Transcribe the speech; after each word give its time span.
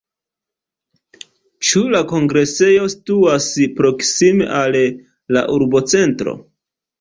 Ĉu 1.71 1.81
la 1.95 2.01
kongresejo 2.11 2.87
situas 2.93 3.51
proksime 3.81 4.49
al 4.63 4.79
la 5.39 5.45
urbocentro? 5.59 6.35